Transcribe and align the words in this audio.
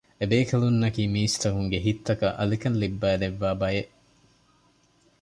އެ 0.19 0.25
ބޭކަލުންނަކީ 0.31 1.03
މީސްތަކުންގެ 1.13 1.79
ހިތްތަކަށް 1.85 2.37
އަލިކަން 2.39 2.77
ލިއްބައިދެއްވާ 2.81 3.49
ބަޔެއް 3.61 3.91